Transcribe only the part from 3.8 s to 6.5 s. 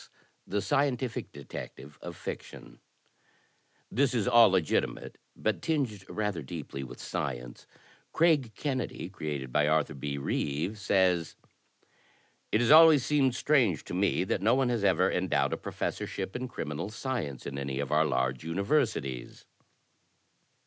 This is all legitimate, but tinged rather